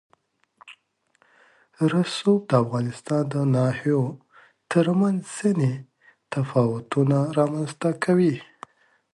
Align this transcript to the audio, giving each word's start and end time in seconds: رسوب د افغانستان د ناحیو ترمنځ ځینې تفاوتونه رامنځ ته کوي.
رسوب 1.91 2.39
د 2.49 2.51
افغانستان 2.63 3.23
د 3.33 3.35
ناحیو 3.55 4.03
ترمنځ 4.71 5.19
ځینې 5.37 5.71
تفاوتونه 6.33 7.17
رامنځ 7.37 7.71
ته 7.81 7.89
کوي. 8.03 8.35